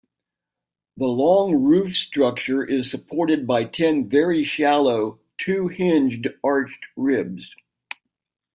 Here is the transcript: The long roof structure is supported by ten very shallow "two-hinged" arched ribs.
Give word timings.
The 0.97 1.05
long 1.05 1.63
roof 1.63 1.95
structure 1.95 2.65
is 2.65 2.89
supported 2.89 3.45
by 3.45 3.65
ten 3.65 4.09
very 4.09 4.43
shallow 4.43 5.19
"two-hinged" 5.37 6.27
arched 6.43 6.87
ribs. 6.95 7.53